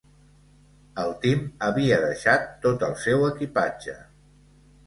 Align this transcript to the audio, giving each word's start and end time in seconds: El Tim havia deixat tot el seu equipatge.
El 1.01 1.11
Tim 1.25 1.43
havia 1.67 2.01
deixat 2.05 2.49
tot 2.67 2.87
el 2.89 2.97
seu 3.05 3.27
equipatge. 3.29 3.99